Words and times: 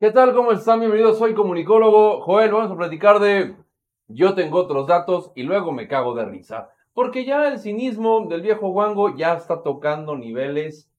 ¿Qué 0.00 0.10
tal? 0.12 0.34
¿Cómo 0.34 0.50
están? 0.50 0.80
Bienvenidos, 0.80 1.18
soy 1.18 1.34
comunicólogo 1.34 2.22
Joel. 2.22 2.52
Vamos 2.52 2.72
a 2.72 2.76
platicar 2.76 3.18
de 3.18 3.54
yo 4.08 4.34
tengo 4.34 4.56
otros 4.60 4.86
datos 4.86 5.30
y 5.34 5.42
luego 5.42 5.72
me 5.72 5.88
cago 5.88 6.14
de 6.14 6.24
risa. 6.24 6.70
Porque 6.94 7.26
ya 7.26 7.46
el 7.48 7.58
cinismo 7.58 8.26
del 8.26 8.40
viejo 8.40 8.70
Wango 8.70 9.14
ya 9.14 9.34
está 9.34 9.62
tocando 9.62 10.16
niveles 10.16 10.90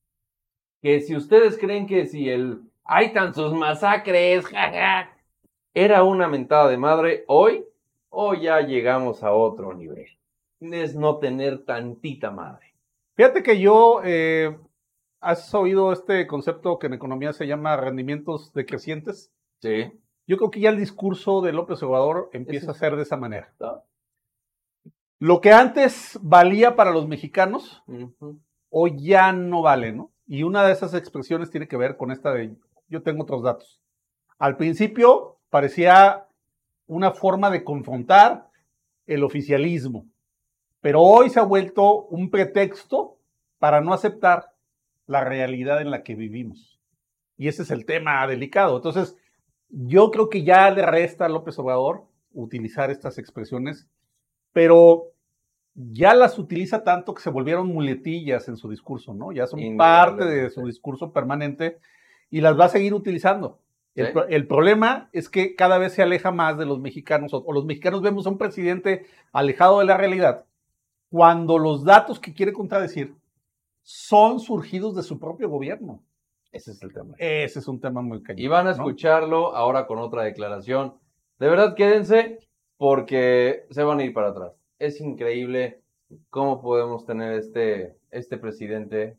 que 0.83 0.99
si 0.99 1.15
ustedes 1.15 1.57
creen 1.57 1.87
que 1.87 2.05
si 2.05 2.29
el 2.29 2.61
hay 2.83 3.11
tantos 3.11 3.55
masacres, 3.55 4.45
jaja, 4.52 5.18
era 5.73 6.04
una 6.04 6.27
mentada 6.27 6.70
de 6.70 6.77
madre, 6.77 7.23
hoy, 7.25 7.65
hoy 8.09 8.41
ya 8.41 8.61
llegamos 8.61 9.23
a 9.23 9.33
otro 9.33 9.73
nivel. 9.73 10.05
Es 10.59 10.93
no 10.93 11.18
tener 11.18 11.65
tantita 11.65 12.29
madre. 12.29 12.75
Fíjate 13.15 13.41
que 13.41 13.59
yo, 13.59 14.02
eh, 14.05 14.55
¿has 15.21 15.53
oído 15.53 15.93
este 15.93 16.27
concepto 16.27 16.79
que 16.79 16.88
en 16.88 16.93
economía 16.93 17.31
se 17.31 17.47
llama 17.47 17.77
rendimientos 17.77 18.51
decrecientes? 18.53 19.31
Sí. 19.61 19.91
Yo 20.27 20.38
creo 20.38 20.52
que 20.52 20.59
ya 20.59 20.70
el 20.70 20.77
discurso 20.77 21.41
de 21.41 21.53
López 21.53 21.81
Obrador 21.84 22.29
empieza 22.34 22.71
a 22.71 22.75
ser 22.75 22.95
de 22.95 23.03
esa 23.03 23.17
manera. 23.17 23.53
¿no? 23.59 23.84
Lo 25.20 25.39
que 25.39 25.52
antes 25.52 26.20
valía 26.21 26.76
para 26.76 26.91
los 26.91 27.07
mexicanos, 27.07 27.84
Ujú. 27.88 28.39
hoy 28.70 28.95
ya 28.98 29.31
no 29.31 29.62
vale, 29.62 29.93
¿no? 29.93 30.12
Y 30.26 30.43
una 30.43 30.63
de 30.65 30.73
esas 30.73 30.93
expresiones 30.93 31.51
tiene 31.51 31.67
que 31.67 31.77
ver 31.77 31.98
con 31.98 32.12
esta 32.12 32.34
de 32.34 32.55
yo 32.88 33.03
tengo 33.03 33.23
otros 33.23 33.43
datos. 33.43 33.81
Al 34.40 34.57
principio 34.57 35.38
parecía 35.49 36.27
una 36.88 37.12
forma 37.12 37.49
de 37.49 37.63
confrontar 37.63 38.49
el 39.05 39.23
oficialismo, 39.23 40.07
pero 40.79 41.01
hoy 41.01 41.29
se 41.29 41.40
ha 41.40 41.43
vuelto 41.43 42.05
un 42.05 42.29
pretexto 42.29 43.17
para 43.59 43.81
no 43.81 43.93
aceptar 43.93 44.51
la 45.11 45.23
realidad 45.23 45.81
en 45.81 45.91
la 45.91 46.03
que 46.03 46.15
vivimos. 46.15 46.79
Y 47.38 47.47
ese 47.47 47.63
es 47.63 47.71
el 47.71 47.85
tema 47.85 48.25
delicado. 48.27 48.77
Entonces, 48.77 49.17
yo 49.70 50.09
creo 50.11 50.29
que 50.29 50.43
ya 50.43 50.70
le 50.71 50.85
resta 50.85 51.25
a 51.25 51.29
López 51.29 51.57
Obrador 51.59 52.03
utilizar 52.34 52.90
estas 52.91 53.18
expresiones, 53.18 53.87
pero 54.53 55.12
ya 55.73 56.13
las 56.13 56.37
utiliza 56.40 56.84
tanto 56.84 57.13
que 57.13 57.21
se 57.21 57.29
volvieron 57.29 57.68
muletillas 57.68 58.48
en 58.48 58.57
su 58.57 58.70
discurso, 58.70 59.13
¿no? 59.13 59.31
Ya 59.31 59.48
son 59.48 59.59
parte 59.77 60.26
de 60.26 60.49
su 60.49 60.65
discurso 60.65 61.12
permanente 61.13 61.79
y 62.29 62.41
las 62.41 62.59
va 62.59 62.65
a 62.65 62.70
seguir 62.70 62.93
utilizando. 62.93 63.59
El, 63.96 64.07
Sí. 64.07 64.13
pro- 64.13 64.28
el 64.28 64.47
problema 64.47 65.09
es 65.12 65.28
que 65.29 65.56
cada 65.56 65.78
vez 65.78 65.94
se 65.94 66.01
aleja 66.01 66.31
más 66.31 66.57
de 66.57 66.66
los 66.66 66.79
mexicanos, 66.79 67.34
o, 67.34 67.44
o 67.46 67.51
los 67.53 67.66
mexicanos 67.66 68.01
vemos 68.01 68.25
a 68.25 68.29
un 68.29 68.38
presidente 68.38 69.06
alejado 69.34 69.79
de 69.79 69.85
la 69.85 69.97
realidad, 69.97 70.46
cuando 71.09 71.57
los 71.57 71.84
datos 71.84 72.19
que 72.19 72.34
quiere 72.34 72.53
contradecir 72.53 73.13
son 73.84 74.40
surgidos 74.40 74.96
de 74.96 75.03
su 75.03 75.19
propio 75.19 75.50
gobierno. 75.50 76.03
Ese 76.51 76.72
es 76.72 76.81
el 76.81 76.94
tema. 76.94 77.16
Ese 77.18 77.59
es 77.59 77.68
un 77.68 77.79
tema 77.79 78.01
muy 78.01 78.22
cañón. 78.22 78.44
Y 78.44 78.47
van 78.47 78.68
a 78.68 78.72
¿no? 78.72 78.75
escucharlo 78.75 79.56
ahora 79.56 79.88
con 79.88 80.00
otra 80.00 80.24
declaración. 80.24 80.96
De 81.40 81.47
verdad, 81.47 81.75
quédense 81.75 82.40
porque 82.78 83.66
se 83.69 83.84
van 83.84 84.00
a 84.00 84.03
ir 84.03 84.13
para 84.13 84.29
atrás. 84.29 84.53
Es 84.79 85.00
increíble 85.00 85.81
cómo 86.29 86.62
podemos 86.62 87.06
tener 87.06 87.34
este, 87.34 87.97
este 88.12 88.38
presidente 88.38 89.18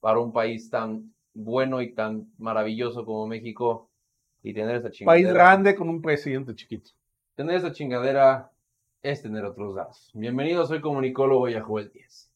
para 0.00 0.18
un 0.18 0.32
país 0.32 0.68
tan 0.68 1.14
bueno 1.32 1.80
y 1.80 1.94
tan 1.94 2.32
maravilloso 2.38 3.04
como 3.04 3.26
México 3.26 3.88
y 4.42 4.52
tener 4.52 4.76
esa 4.76 4.90
chingadera. 4.90 5.24
País 5.24 5.34
grande 5.34 5.74
con 5.74 5.88
un 5.88 6.02
presidente 6.02 6.54
chiquito. 6.54 6.90
Tener 7.34 7.56
esa 7.56 7.72
chingadera 7.72 8.52
es 9.02 9.22
tener 9.22 9.44
otros 9.44 9.74
datos. 9.74 10.10
Bienvenido, 10.14 10.66
soy 10.66 10.80
comunicólogo 10.80 11.48
y 11.48 11.54
a 11.54 11.62
Joel 11.62 11.90
10. 11.90 12.33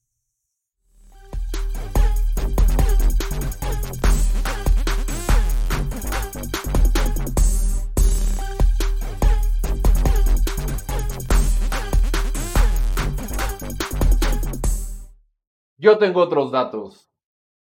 Yo 15.78 15.99
tengo 15.99 16.21
otros 16.21 16.50
datos. 16.50 17.09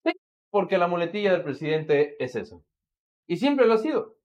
Sí, 0.04 0.12
porque 0.50 0.78
la 0.78 0.86
muletilla 0.86 1.32
del 1.32 1.42
presidente 1.42 2.16
es 2.22 2.36
eso. 2.36 2.62
Y 3.26 3.36
siempre 3.36 3.66
lo 3.66 3.74
ha 3.74 3.78
sido. 3.78 4.16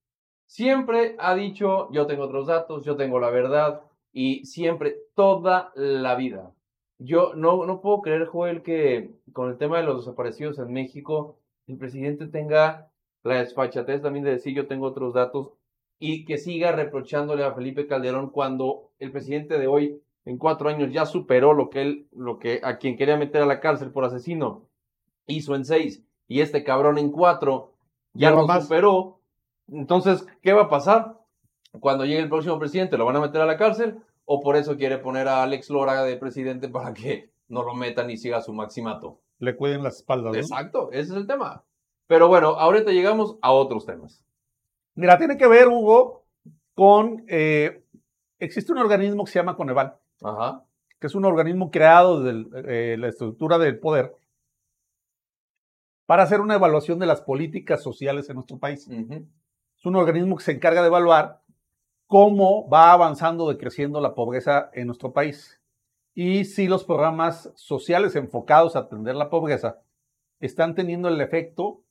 Siempre 0.46 1.16
ha 1.20 1.36
dicho, 1.36 1.92
yo 1.92 2.08
tengo 2.08 2.24
otros 2.24 2.48
datos, 2.48 2.86
yo 2.86 2.96
tengo 2.96 3.20
la 3.20 3.30
verdad, 3.30 3.82
y 4.12 4.46
siempre, 4.46 4.98
toda 5.16 5.72
la 5.76 6.16
vida. 6.16 6.54
Yo 6.98 7.34
no, 7.36 7.66
no 7.66 7.82
puedo 7.82 8.02
creer, 8.02 8.26
Joel, 8.26 8.62
que 8.62 9.12
con 9.34 9.50
el 9.50 9.58
tema 9.58 9.78
de 9.78 9.84
los 9.84 10.06
desaparecidos 10.06 10.60
en 10.60 10.74
México, 10.74 11.40
el 11.68 11.78
presidente 11.78 12.28
tenga 12.28 12.92
la 13.24 13.40
desfachatez 13.40 14.02
también 14.02 14.26
de 14.26 14.32
decir 14.32 14.56
yo 14.56 14.68
tengo 14.68 14.88
otros 14.88 15.14
datos 15.14 15.52
y 16.00 16.26
que 16.26 16.38
siga 16.38 16.72
reprochándole 16.72 17.44
a 17.44 17.54
Felipe 17.54 17.88
Calderón 17.88 18.30
cuando 18.30 18.92
el 19.00 19.12
presidente 19.12 19.60
de 19.60 19.68
hoy 19.68 20.02
en 20.26 20.38
cuatro 20.38 20.70
años 20.70 20.92
ya 20.92 21.06
superó 21.06 21.54
lo 21.54 21.70
que 21.70 21.82
él, 21.82 22.08
lo 22.12 22.40
que 22.40 22.62
a 22.64 22.78
quien 22.78 22.98
quería 22.98 23.18
meter 23.18 23.42
a 23.42 23.46
la 23.46 23.60
cárcel 23.60 23.92
por 23.92 24.06
asesino 24.06 24.68
hizo 25.28 25.56
en 25.56 25.66
seis 25.66 26.04
y 26.28 26.42
este 26.42 26.64
cabrón 26.64 26.98
en 26.98 27.12
cuatro 27.12 27.74
ya 28.14 28.32
lo 28.32 28.46
más. 28.46 28.64
superó. 28.64 29.20
Entonces, 29.68 30.26
¿qué 30.42 30.54
va 30.54 30.64
a 30.64 30.70
pasar? 30.70 31.18
Cuando 31.80 32.06
llegue 32.06 32.20
el 32.20 32.30
próximo 32.30 32.58
presidente, 32.58 32.98
¿lo 32.98 33.06
van 33.06 33.16
a 33.16 33.22
meter 33.22 33.42
a 33.42 33.46
la 33.46 33.58
cárcel? 33.58 34.00
¿O 34.26 34.40
por 34.40 34.56
eso 34.56 34.78
quiere 34.78 34.98
poner 34.98 35.28
a 35.28 35.44
Alex 35.44 35.70
Lora 35.70 36.04
de 36.04 36.18
presidente 36.18 36.70
para 36.70 36.94
que 36.94 37.32
no 37.48 37.64
lo 37.64 37.74
metan 37.74 38.10
y 38.10 38.18
siga 38.18 38.42
su 38.42 38.54
maximato? 38.54 39.20
Le 39.40 39.56
cuiden 39.56 39.84
las 39.84 39.98
espaldas. 39.98 40.34
¿no? 40.34 40.40
Exacto, 40.40 40.90
ese 40.92 41.12
es 41.14 41.18
el 41.18 41.28
tema. 41.28 41.64
Pero 42.08 42.28
bueno, 42.28 42.50
ahorita 42.50 42.92
llegamos 42.92 43.38
a 43.42 43.52
otros 43.52 43.86
temas. 43.86 44.24
Mira, 44.96 45.18
tiene 45.18 45.38
que 45.38 45.48
ver, 45.48 45.68
Hugo, 45.68 46.26
con... 46.74 47.24
eh, 47.28 47.84
existe 48.40 48.72
un 48.72 48.80
organismo 48.80 49.24
que 49.24 49.32
se 49.32 49.40
llama 49.40 49.56
Coneval, 49.56 49.96
Ajá. 50.22 50.64
que 51.00 51.08
es 51.08 51.16
un 51.16 51.26
organismo 51.26 51.72
creado 51.72 52.22
desde 52.22 52.98
la 52.98 53.08
estructura 53.08 53.58
del 53.58 53.80
poder 53.80 54.16
para 56.06 56.24
hacer 56.24 56.42
una 56.42 56.56
evaluación 56.56 57.00
de 57.00 57.06
las 57.06 57.22
políticas 57.22 57.84
sociales 57.84 58.30
en 58.30 58.36
nuestro 58.36 58.58
país. 58.58 58.88
Es 58.90 59.86
un 59.86 59.96
organismo 59.96 60.36
que 60.36 60.44
se 60.44 60.52
encarga 60.52 60.82
de 60.82 60.88
evaluar 60.88 61.42
cómo 62.08 62.68
va 62.68 62.92
avanzando, 62.92 63.48
decreciendo 63.48 64.02
la 64.02 64.16
pobreza 64.16 64.72
en 64.74 64.88
nuestro 64.88 65.14
país. 65.14 65.62
Y 66.16 66.46
si 66.46 66.68
los 66.68 66.84
programas 66.84 67.52
sociales 67.56 68.16
enfocados 68.16 68.76
a 68.76 68.80
atender 68.80 69.16
la 69.16 69.30
pobreza 69.30 69.80
están 70.40 70.74
teniendo 70.74 71.08
el 71.08 71.22
efecto 71.22 71.84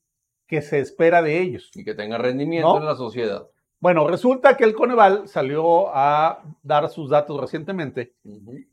que 0.45 0.61
se 0.61 0.79
espera 0.79 1.21
de 1.21 1.39
ellos. 1.39 1.71
Y 1.73 1.85
que 1.85 1.93
tenga 1.95 2.17
rendimiento 2.17 2.73
¿No? 2.73 2.77
en 2.77 2.85
la 2.85 2.95
sociedad. 2.95 3.47
Bueno, 3.81 4.07
resulta 4.07 4.57
que 4.57 4.65
el 4.65 4.73
Coneval 4.73 5.27
salió 5.27 5.95
a 5.95 6.43
dar 6.63 6.89
sus 6.89 7.09
datos 7.09 7.39
recientemente 7.39 8.13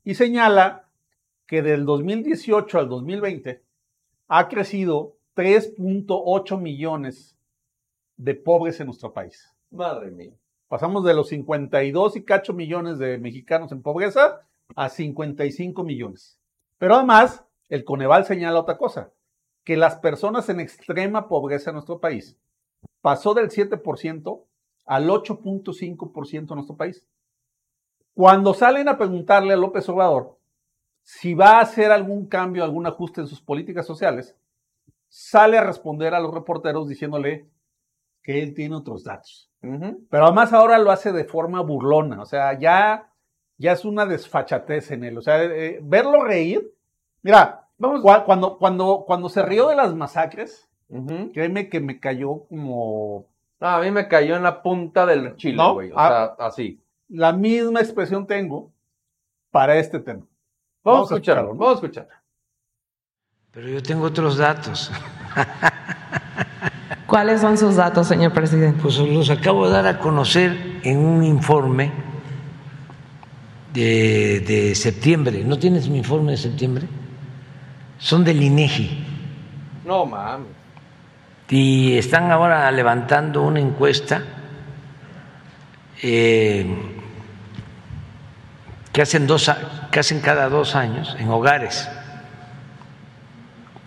y 0.02 0.14
señala 0.14 0.88
que 1.46 1.62
del 1.62 1.84
2018 1.84 2.78
al 2.78 2.88
2020 2.88 3.62
ha 4.26 4.48
crecido 4.48 5.16
3.8 5.36 6.60
millones 6.60 7.36
de 8.16 8.34
pobres 8.34 8.80
en 8.80 8.86
nuestro 8.86 9.12
país. 9.12 9.54
Madre 9.70 10.10
mía. 10.10 10.34
Pasamos 10.66 11.04
de 11.04 11.14
los 11.14 11.28
52 11.28 12.16
y 12.16 12.24
cacho 12.24 12.52
millones 12.52 12.98
de 12.98 13.18
mexicanos 13.18 13.70
en 13.70 13.82
pobreza 13.82 14.40
a 14.74 14.88
55 14.88 15.84
millones. 15.84 16.40
Pero 16.78 16.96
además, 16.96 17.44
el 17.68 17.84
Coneval 17.84 18.24
señala 18.24 18.58
otra 18.58 18.76
cosa, 18.76 19.12
que 19.62 19.76
las 19.76 19.96
personas 19.96 20.48
en 20.48 20.58
extrema 20.58 21.28
pobreza 21.28 21.70
en 21.70 21.74
nuestro 21.74 22.00
país 22.00 22.36
pasó 23.00 23.34
del 23.34 23.50
7% 23.50 24.42
al 24.86 25.08
8.5% 25.08 26.34
en 26.34 26.46
nuestro 26.54 26.76
país. 26.76 27.04
Cuando 28.14 28.54
salen 28.54 28.88
a 28.88 28.96
preguntarle 28.96 29.52
a 29.52 29.56
López 29.56 29.88
Obrador 29.88 30.38
si 31.02 31.34
va 31.34 31.58
a 31.58 31.60
hacer 31.60 31.92
algún 31.92 32.26
cambio, 32.26 32.64
algún 32.64 32.86
ajuste 32.86 33.20
en 33.20 33.26
sus 33.28 33.40
políticas 33.40 33.86
sociales, 33.86 34.34
sale 35.08 35.58
a 35.58 35.62
responder 35.64 36.14
a 36.14 36.20
los 36.20 36.32
reporteros 36.34 36.88
diciéndole 36.88 37.48
que 38.22 38.42
él 38.42 38.54
tiene 38.54 38.74
otros 38.76 39.04
datos. 39.04 39.50
Pero 40.10 40.24
además 40.26 40.52
ahora 40.52 40.78
lo 40.78 40.90
hace 40.90 41.12
de 41.12 41.24
forma 41.24 41.60
burlona, 41.60 42.22
o 42.22 42.26
sea, 42.26 42.58
ya, 42.58 43.12
ya 43.56 43.72
es 43.72 43.84
una 43.84 44.04
desfachatez 44.06 44.90
en 44.90 45.04
él. 45.04 45.18
O 45.18 45.22
sea, 45.22 45.42
eh, 45.44 45.78
verlo 45.82 46.24
reír. 46.24 46.72
Mira, 47.22 47.68
Vamos. 47.78 48.00
cua- 48.02 48.24
cuando, 48.24 48.58
cuando, 48.58 49.04
cuando 49.06 49.28
se 49.28 49.42
rió 49.42 49.68
de 49.68 49.76
las 49.76 49.94
masacres, 49.94 50.68
créeme 51.32 51.68
que 51.68 51.80
me 51.80 52.00
cayó 52.00 52.44
como 52.48 53.26
Ah, 53.60 53.76
a 53.76 53.80
mí 53.80 53.90
me 53.90 54.06
cayó 54.08 54.36
en 54.36 54.42
la 54.42 54.62
punta 54.62 55.06
del 55.06 55.34
chile, 55.36 55.56
¿No? 55.56 55.74
güey. 55.74 55.90
O 55.90 55.98
Ah. 55.98 56.34
sea, 56.38 56.46
así. 56.46 56.80
la 57.08 57.32
misma 57.32 57.80
expresión 57.80 58.26
tengo 58.26 58.70
para 59.50 59.76
este 59.76 59.98
tema. 60.00 60.20
Vamos, 60.84 61.08
Vamos 61.08 61.12
a 61.12 61.14
a 61.14 61.16
escucharlo. 61.16 61.42
escucharlo. 61.52 61.54
Vamos 61.54 61.70
a 61.70 61.86
escuchar. 61.86 62.08
Pero 63.52 63.68
yo 63.68 63.82
tengo 63.82 64.04
otros 64.04 64.36
datos. 64.36 64.90
¿Cuáles 67.06 67.40
son 67.40 67.56
sus 67.56 67.76
datos, 67.76 68.08
señor 68.08 68.32
presidente? 68.32 68.80
Pues 68.82 68.98
los 68.98 69.30
acabo 69.30 69.66
de 69.66 69.72
dar 69.72 69.86
a 69.86 69.98
conocer 70.00 70.80
en 70.82 70.98
un 70.98 71.22
informe 71.24 71.92
de, 73.72 74.40
de 74.40 74.74
septiembre. 74.74 75.44
¿No 75.44 75.58
tienes 75.58 75.88
mi 75.88 75.98
informe 75.98 76.32
de 76.32 76.38
septiembre? 76.38 76.86
Son 77.98 78.24
del 78.24 78.42
INEGI. 78.42 79.04
No 79.84 80.04
mames. 80.04 80.48
Y 81.48 81.96
están 81.96 82.30
ahora 82.32 82.70
levantando 82.72 83.42
una 83.42 83.60
encuesta 83.60 84.22
eh, 86.02 86.66
que, 88.92 89.02
hacen 89.02 89.26
dos, 89.26 89.50
que 89.90 90.20
cada 90.20 90.48
dos 90.48 90.74
años 90.74 91.16
en 91.18 91.28
hogares 91.28 91.88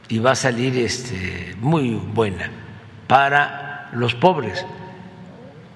y 0.08 0.20
va 0.20 0.32
a 0.32 0.36
salir 0.36 0.78
este, 0.78 1.56
muy 1.60 1.96
buena 1.96 2.50
para 3.08 3.90
los 3.94 4.16
pobres. 4.16 4.66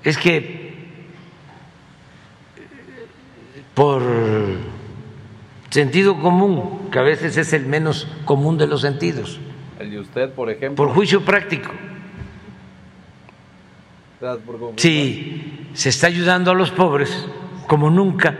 Es 0.04 0.18
que 0.18 0.64
por 3.74 4.04
sentido 5.70 6.20
común, 6.20 6.90
que 6.92 7.00
a 7.00 7.04
veces 7.04 7.38
es 7.38 7.54
el 7.54 7.66
menos 7.66 8.08
común 8.26 8.58
de 8.58 8.68
los 8.68 8.82
sentidos, 8.82 9.40
El 9.80 9.92
de 9.92 10.00
usted, 10.00 10.34
por 10.34 10.50
ejemplo. 10.50 10.86
por 10.86 10.94
juicio 10.94 11.24
práctico. 11.24 11.72
Si 14.78 15.70
se 15.74 15.90
está 15.90 16.08
ayudando 16.08 16.52
a 16.52 16.54
los 16.54 16.72
pobres 16.72 17.28
como 17.68 17.90
nunca, 17.90 18.38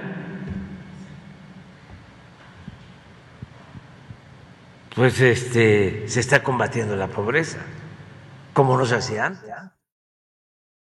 pues 4.96 5.20
este 5.20 6.08
se 6.08 6.20
está 6.20 6.42
combatiendo 6.42 6.96
la 6.96 7.08
pobreza, 7.08 7.60
como 8.54 8.78
no 8.78 8.86
se 8.86 8.96
hacía 8.96 9.26
antes. 9.26 9.52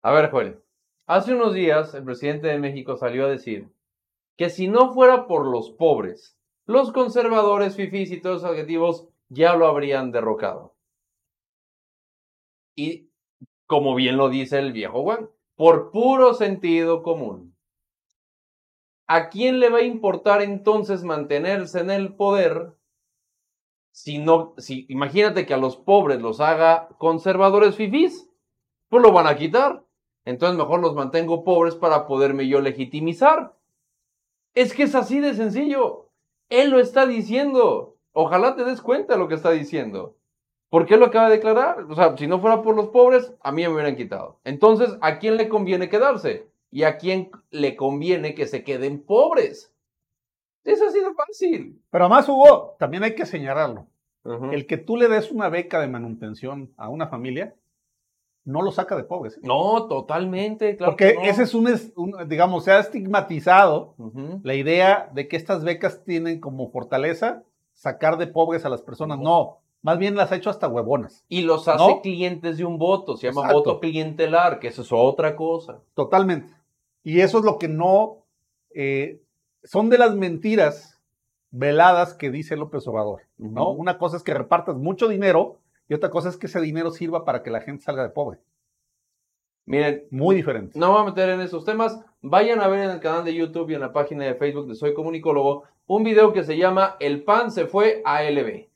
A 0.02 0.12
ver, 0.12 0.32
Joel. 0.32 0.64
Hace 1.06 1.34
unos 1.34 1.54
días 1.54 1.94
el 1.94 2.04
presidente 2.04 2.48
de 2.48 2.60
México 2.60 2.98
salió 2.98 3.26
a 3.26 3.30
decir 3.30 3.70
que 4.36 4.50
si 4.50 4.68
no 4.68 4.94
fuera 4.94 5.28
por 5.28 5.46
los 5.46 5.72
pobres, 5.72 6.38
los 6.66 6.92
conservadores, 6.92 7.76
fifís 7.76 8.12
y 8.12 8.20
todos 8.20 8.38
esos 8.38 8.52
adjetivos 8.52 9.08
ya 9.29 9.56
lo 9.56 9.68
habrían 9.68 10.12
derrocado. 10.12 10.75
Y 12.75 13.09
como 13.65 13.95
bien 13.95 14.18
lo 14.18 14.29
dice 14.29 14.59
el 14.59 14.71
viejo 14.71 15.03
Juan, 15.03 15.29
por 15.56 15.91
puro 15.91 16.33
sentido 16.33 17.03
común. 17.03 17.56
¿A 19.07 19.29
quién 19.29 19.59
le 19.59 19.69
va 19.69 19.79
a 19.79 19.83
importar 19.83 20.41
entonces 20.41 21.03
mantenerse 21.03 21.79
en 21.79 21.91
el 21.91 22.15
poder 22.15 22.77
si 23.97 24.19
no, 24.19 24.53
si 24.59 24.85
imagínate 24.89 25.47
que 25.47 25.56
a 25.56 25.57
los 25.57 25.75
pobres 25.75 26.21
los 26.21 26.39
haga 26.39 26.88
conservadores 27.00 27.75
fifís, 27.75 28.29
pues 28.89 29.01
lo 29.01 29.12
van 29.12 29.25
a 29.25 29.35
quitar. 29.35 29.83
Entonces 30.24 30.56
mejor 30.56 30.81
los 30.81 30.94
mantengo 30.94 31.44
pobres 31.44 31.74
para 31.74 32.06
poderme 32.06 32.47
yo 32.47 32.62
legitimizar. 32.62 33.56
Es 34.53 34.75
que 34.75 34.83
es 34.83 34.94
así 34.94 35.19
de 35.19 35.33
sencillo. 35.33 36.12
Él 36.50 36.69
lo 36.69 36.79
está 36.79 37.07
diciendo. 37.07 37.97
Ojalá 38.19 38.56
te 38.56 38.66
des 38.66 38.81
cuenta 38.81 39.14
de 39.14 39.19
lo 39.19 39.28
que 39.28 39.36
está 39.36 39.52
diciendo. 39.52 40.16
Porque 40.69 40.96
él 40.96 41.02
lo 41.02 41.06
acaba 41.06 41.30
de 41.30 41.36
declarar. 41.36 41.86
O 41.88 41.94
sea, 41.94 42.18
si 42.18 42.25
no 42.25 42.40
fuera 42.40 42.64
por 42.64 42.75
los 42.75 42.88
pobres, 42.88 43.31
a 43.42 43.52
mí 43.52 43.62
me 43.62 43.69
hubieran 43.69 43.96
quitado. 43.96 44.40
Entonces, 44.44 44.98
¿a 45.02 45.19
quién 45.19 45.38
le 45.38 45.48
conviene 45.48 45.88
quedarse? 45.88 46.48
¿Y 46.72 46.81
a 46.81 46.98
quién 46.98 47.30
le 47.52 47.75
conviene 47.75 48.34
que 48.34 48.48
se 48.48 48.64
queden 48.64 49.04
pobres? 49.04 49.72
Es 50.64 50.81
así 50.81 51.00
de 51.00 51.14
fácil. 51.14 51.80
Pero 51.92 52.06
además, 52.06 52.28
Hugo, 52.28 52.75
también 52.80 53.04
hay 53.04 53.14
que 53.14 53.28
señalarlo. 53.28 53.86
El 54.52 54.66
que 54.66 54.78
tú 54.78 54.98
le 54.98 55.10
des 55.10 55.31
una 55.31 55.50
beca 55.50 55.80
de 55.80 55.88
manutención 55.88 56.74
a 56.75 56.90
una 56.90 57.08
familia, 57.10 57.54
no 58.46 58.63
lo 58.63 58.72
saca 58.72 58.96
de 58.96 59.04
pobres. 59.04 59.38
¿eh? 59.38 59.42
No, 59.44 59.86
totalmente. 59.88 60.75
Claro 60.75 60.94
Porque 60.94 61.13
no. 61.13 61.22
ese 61.22 61.44
es 61.44 61.54
un, 61.54 61.68
digamos, 62.28 62.63
se 62.63 62.72
ha 62.72 62.80
estigmatizado 62.80 63.94
la 64.42 64.56
idea 64.56 65.08
de 65.13 65.28
que 65.28 65.38
estas 65.38 65.63
becas 65.63 66.04
tienen 66.04 66.40
como 66.40 66.72
fortaleza 66.72 67.44
sacar 67.77 68.18
de 68.18 68.27
pobres 68.27 68.65
a 68.65 68.69
las 68.69 68.81
personas. 68.81 69.19
No, 69.19 69.59
más 69.83 70.00
bien 70.00 70.15
las 70.15 70.31
ha 70.31 70.35
hecho 70.35 70.50
hasta 70.50 70.68
huevonas. 70.68 71.24
Y 71.29 71.41
los 71.41 71.68
hace 71.68 71.88
¿No? 71.88 72.01
clientes 72.01 72.57
de 72.57 72.65
un 72.65 72.77
voto. 72.77 73.15
Se 73.15 73.27
llama 73.27 73.41
Exacto. 73.41 73.57
voto 73.59 73.79
clientelar, 73.79 74.59
que 74.59 74.68
eso 74.68 74.81
es 74.81 74.89
otra 74.91 75.35
cosa. 75.35 75.79
Totalmente. 75.94 76.53
Y 77.03 77.21
eso 77.21 77.38
es 77.38 77.45
lo 77.45 77.57
que 77.57 77.68
no, 77.68 78.25
eh, 78.74 79.21
son 79.63 79.89
de 79.89 80.00
las 80.00 80.15
mentiras 80.15 81.00
veladas 81.51 82.13
que 82.15 82.31
dice 82.31 82.57
López 82.57 82.88
Obrador. 82.88 83.21
¿no? 83.38 83.69
Una 83.69 83.97
cosa 83.97 84.18
es 84.18 84.24
que 84.24 84.33
repartas 84.33 84.75
mucho 84.75 85.07
dinero 85.07 85.59
y 85.88 85.94
otra 85.94 86.09
cosa 86.09 86.29
es 86.29 86.38
que 86.38 86.47
ese 86.47 86.59
dinero 86.59 86.91
sirva 86.91 87.24
para 87.24 87.44
que 87.44 87.51
la 87.51 87.62
gente 87.62 87.83
salga 87.83 88.03
de 88.03 88.09
pobre. 88.09 88.39
Miren, 89.68 90.06
Muy 90.12 90.36
diferente. 90.36 90.80
no 90.80 90.88
me 90.88 90.94
voy 90.94 91.02
a 91.02 91.06
meter 91.10 91.30
en 91.30 91.42
esos 91.42 91.66
temas. 91.66 92.00
Vayan 92.22 92.62
a 92.62 92.68
ver 92.68 92.86
en 92.86 92.90
el 92.90 93.00
canal 93.02 93.25
de 93.25 93.36
YouTube 93.36 93.69
y 93.69 93.75
en 93.75 93.81
la 93.81 93.92
página 93.92 94.24
de 94.24 94.34
Facebook 94.34 94.68
de 94.68 94.75
Soy 94.75 94.94
Comunicólogo 94.94 95.66
un 95.88 96.04
video 96.04 96.34
que 96.34 96.44
se 96.44 96.58
llama 96.58 96.96
El 97.00 97.24
pan 97.24 97.52
se 97.52 97.66
fue 97.66 98.02
a 98.06 98.24
LB. 98.24 98.68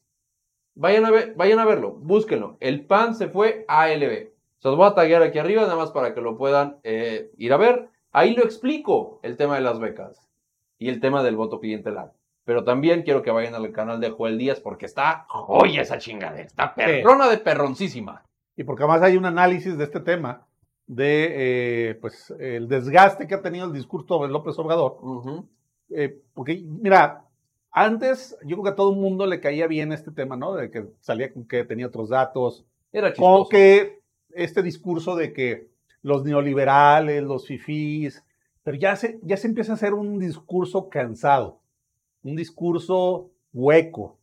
Vayan 0.76 1.06
a, 1.06 1.12
ver, 1.12 1.34
vayan 1.36 1.60
a 1.60 1.66
verlo, 1.66 1.92
búsquenlo. 1.92 2.58
El 2.60 2.86
pan 2.86 3.16
se 3.16 3.28
fue 3.28 3.66
a 3.68 3.90
LB. 3.90 4.32
Se 4.60 4.68
los 4.68 4.78
voy 4.78 4.88
a 4.88 4.96
taggear 4.96 5.22
aquí 5.22 5.40
arriba 5.40 5.64
nada 5.64 5.76
más 5.76 5.92
para 5.92 6.14
que 6.14 6.22
lo 6.22 6.38
puedan 6.38 6.78
eh, 6.84 7.32
ir 7.38 7.52
a 7.52 7.58
ver. 7.58 7.90
Ahí 8.12 8.34
lo 8.34 8.44
explico 8.44 9.20
el 9.24 9.36
tema 9.36 9.56
de 9.56 9.62
las 9.62 9.80
becas 9.80 10.30
y 10.78 10.90
el 10.90 11.00
tema 11.00 11.24
del 11.24 11.36
voto 11.36 11.60
clientelar. 11.60 12.14
Pero 12.46 12.64
también 12.64 13.04
quiero 13.04 13.22
que 13.22 13.32
vayan 13.32 13.56
al 13.56 13.72
canal 13.72 14.00
de 14.00 14.10
Joel 14.10 14.38
Díaz 14.38 14.60
porque 14.60 14.86
está 14.86 15.26
joya 15.28 15.82
esa 15.82 15.98
chingadera. 15.98 16.48
Está 16.48 16.74
perrona 16.74 17.30
de 17.30 17.38
perroncísima. 17.38 18.24
Y 18.56 18.64
porque 18.64 18.84
además 18.84 19.02
hay 19.04 19.18
un 19.18 19.26
análisis 19.26 19.78
de 19.78 19.84
este 19.84 20.00
tema 20.00 20.48
de 20.92 21.92
eh, 21.92 21.96
pues 21.96 22.34
el 22.38 22.68
desgaste 22.68 23.26
que 23.26 23.36
ha 23.36 23.42
tenido 23.42 23.66
el 23.66 23.72
discurso 23.72 24.24
de 24.24 24.28
López 24.28 24.60
Obrador. 24.60 24.98
Eh, 25.90 26.22
porque, 26.34 26.62
mira, 26.68 27.24
antes 27.72 28.38
yo 28.42 28.58
creo 28.58 28.64
que 28.64 28.70
a 28.72 28.76
todo 28.76 28.92
el 28.92 29.00
mundo 29.00 29.26
le 29.26 29.40
caía 29.40 29.68
bien 29.68 29.94
este 29.94 30.12
tema, 30.12 30.36
¿no? 30.36 30.54
De 30.54 30.70
que 30.70 30.88
salía 31.00 31.32
con 31.32 31.48
que 31.48 31.64
tenía 31.64 31.88
otros 31.88 32.10
datos, 32.10 32.66
Era 32.92 33.14
chistoso. 33.14 33.48
que 33.48 34.02
este 34.32 34.62
discurso 34.62 35.16
de 35.16 35.32
que 35.32 35.70
los 36.02 36.26
neoliberales, 36.26 37.24
los 37.24 37.48
fifís, 37.48 38.26
pero 38.62 38.76
ya 38.76 38.98
se, 38.98 39.18
ya 39.24 39.38
se 39.38 39.48
empieza 39.48 39.72
a 39.72 39.76
hacer 39.76 39.94
un 39.94 40.20
discurso 40.20 40.90
cansado, 40.90 41.62
un 42.22 42.36
discurso 42.36 43.32
hueco, 43.54 44.18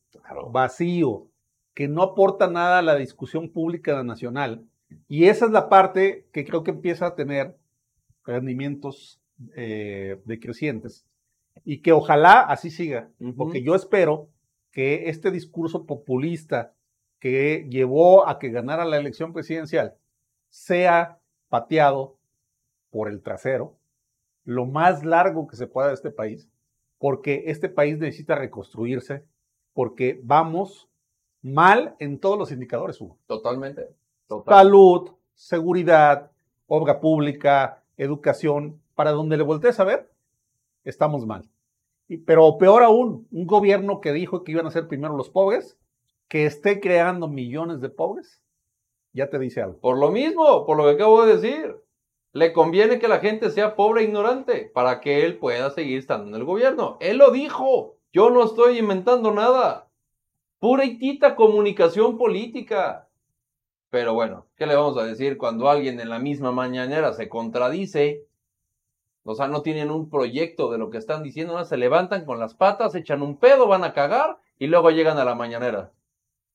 vacío, 0.50 1.28
que 1.72 1.88
no 1.88 2.02
aporta 2.02 2.46
nada 2.46 2.80
a 2.80 2.82
la 2.82 2.96
discusión 2.96 3.48
pública 3.48 4.02
nacional. 4.02 4.66
Y 5.06 5.24
esa 5.24 5.46
es 5.46 5.50
la 5.50 5.68
parte 5.68 6.26
que 6.32 6.44
creo 6.44 6.62
que 6.62 6.70
empieza 6.70 7.06
a 7.06 7.14
tener 7.14 7.56
rendimientos 8.24 9.20
eh, 9.54 10.20
decrecientes. 10.24 11.06
Y 11.64 11.80
que 11.82 11.92
ojalá 11.92 12.40
así 12.42 12.70
siga, 12.70 13.10
porque 13.36 13.62
yo 13.62 13.74
espero 13.74 14.28
que 14.70 15.08
este 15.08 15.30
discurso 15.30 15.86
populista 15.86 16.74
que 17.18 17.66
llevó 17.68 18.28
a 18.28 18.38
que 18.38 18.50
ganara 18.50 18.84
la 18.84 18.96
elección 18.96 19.32
presidencial 19.32 19.96
sea 20.48 21.18
pateado 21.48 22.16
por 22.90 23.08
el 23.08 23.22
trasero 23.22 23.78
lo 24.48 24.64
más 24.64 25.04
largo 25.04 25.46
que 25.46 25.56
se 25.56 25.66
pueda 25.66 25.88
de 25.88 25.94
este 25.94 26.10
país, 26.10 26.48
porque 26.96 27.44
este 27.48 27.68
país 27.68 27.98
necesita 27.98 28.34
reconstruirse, 28.34 29.22
porque 29.74 30.18
vamos 30.24 30.88
mal 31.42 31.96
en 31.98 32.18
todos 32.18 32.38
los 32.38 32.50
indicadores, 32.50 32.98
Hugo. 32.98 33.18
Totalmente. 33.26 33.90
Total. 34.28 34.58
Salud, 34.58 35.10
seguridad, 35.34 36.30
obra 36.66 37.00
pública, 37.00 37.82
educación, 37.96 38.80
para 38.94 39.12
donde 39.12 39.36
le 39.36 39.42
voltees 39.42 39.80
a 39.80 39.84
ver, 39.84 40.10
estamos 40.84 41.26
mal. 41.26 41.48
Y- 42.08 42.18
pero 42.18 42.58
peor 42.58 42.82
aún, 42.82 43.26
un 43.30 43.46
gobierno 43.46 44.00
que 44.00 44.12
dijo 44.12 44.44
que 44.44 44.52
iban 44.52 44.66
a 44.66 44.70
ser 44.70 44.86
primero 44.86 45.16
los 45.16 45.30
pobres, 45.30 45.78
que 46.28 46.44
esté 46.46 46.80
creando 46.80 47.26
millones 47.26 47.80
de 47.80 47.88
pobres, 47.88 48.42
ya 49.12 49.30
te 49.30 49.38
dice 49.38 49.62
algo. 49.62 49.78
Por 49.78 49.98
lo 49.98 50.10
mismo, 50.10 50.66
por 50.66 50.76
lo 50.76 50.84
que 50.84 50.90
acabo 50.90 51.24
de 51.24 51.36
decir. 51.36 51.76
Le 52.32 52.52
conviene 52.52 52.98
que 52.98 53.08
la 53.08 53.20
gente 53.20 53.50
sea 53.50 53.74
pobre 53.74 54.02
e 54.02 54.04
ignorante 54.04 54.70
para 54.74 55.00
que 55.00 55.24
él 55.24 55.38
pueda 55.38 55.70
seguir 55.70 55.98
estando 55.98 56.28
en 56.28 56.34
el 56.34 56.44
gobierno. 56.44 56.98
Él 57.00 57.16
lo 57.16 57.30
dijo. 57.30 57.96
Yo 58.12 58.28
no 58.30 58.44
estoy 58.44 58.78
inventando 58.78 59.32
nada. 59.32 59.88
Pura 60.58 60.84
y 60.84 60.98
tita 60.98 61.34
comunicación 61.34 62.18
política. 62.18 63.07
Pero 63.90 64.14
bueno, 64.14 64.46
¿qué 64.56 64.66
le 64.66 64.74
vamos 64.74 64.98
a 64.98 65.04
decir 65.04 65.38
cuando 65.38 65.68
alguien 65.68 65.98
en 66.00 66.10
la 66.10 66.18
misma 66.18 66.52
mañanera 66.52 67.12
se 67.12 67.28
contradice? 67.28 68.26
O 69.24 69.34
sea, 69.34 69.48
no 69.48 69.62
tienen 69.62 69.90
un 69.90 70.10
proyecto 70.10 70.70
de 70.70 70.78
lo 70.78 70.90
que 70.90 70.98
están 70.98 71.22
diciendo, 71.22 71.54
nada, 71.54 71.64
se 71.64 71.76
levantan 71.76 72.24
con 72.24 72.38
las 72.38 72.54
patas, 72.54 72.94
echan 72.94 73.22
un 73.22 73.38
pedo, 73.38 73.66
van 73.66 73.84
a 73.84 73.92
cagar 73.92 74.38
y 74.58 74.66
luego 74.66 74.90
llegan 74.90 75.18
a 75.18 75.24
la 75.24 75.34
mañanera. 75.34 75.92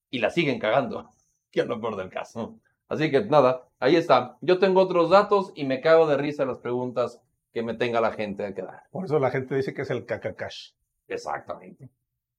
Y 0.10 0.20
la 0.20 0.30
siguen 0.30 0.60
cagando. 0.60 1.10
Que 1.52 1.60
es 1.60 1.68
lo 1.68 1.80
peor 1.80 1.96
del 1.98 2.10
caso. 2.10 2.58
Así 2.88 3.12
que 3.12 3.25
nada, 3.25 3.68
ahí 3.80 3.96
está. 3.96 4.38
Yo 4.42 4.58
tengo 4.58 4.82
otros 4.82 5.12
datos 5.12 5.52
y 5.54 5.66
me 5.66 5.82
cago 5.82 6.08
de 6.08 6.18
risa 6.18 6.46
las 6.46 6.58
preguntas 6.58 7.22
que 7.54 7.62
me 7.62 7.75
tenga 7.75 8.02
la 8.02 8.12
gente 8.12 8.44
a 8.44 8.56
quedar. 8.56 8.84
Por 8.90 9.06
eso 9.06 9.20
la 9.20 9.30
gente 9.30 9.54
dice 9.54 9.72
que 9.72 9.84
es 9.84 9.92
el 9.92 10.08
cacacash. 10.08 10.72
Exactamente. 11.08 11.90